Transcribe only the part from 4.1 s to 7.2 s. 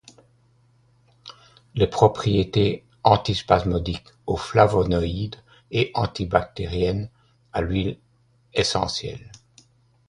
aux flavonoïdes et antibactériennes